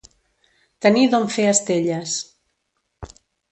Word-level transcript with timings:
Tenir 0.85 1.03
d'on 1.11 1.29
fer 1.35 1.47
estelles. 1.51 2.17